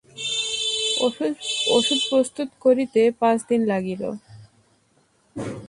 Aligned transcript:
ঔষধ 1.73 1.99
প্রস্তুত 2.09 2.49
করিতে 2.61 3.01
পাঁচদিন 3.21 3.61
লাগিল। 3.67 4.01